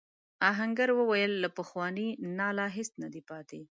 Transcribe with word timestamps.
آهنګر 0.49 0.89
وویل 0.99 1.31
له 1.43 1.49
پخواني 1.57 2.07
ناله 2.37 2.65
هیڅ 2.77 2.89
نه 3.03 3.07
دی 3.13 3.21
پاتې. 3.29 3.59